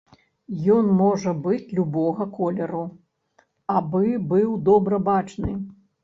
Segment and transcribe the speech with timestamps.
[0.75, 2.81] Ён можа быць любога колеру,
[3.81, 5.51] абы быў добра бачны.